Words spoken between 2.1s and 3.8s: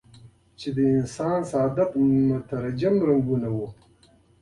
مترجم رنګونه وو.